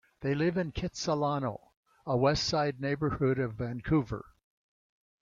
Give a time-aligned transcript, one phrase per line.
[0.21, 1.61] They live in Kitsilano,
[2.07, 4.25] a West Side neighbourhood of Vancouver.